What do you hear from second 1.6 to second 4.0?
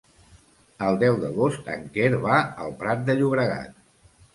en Quer va al Prat de Llobregat.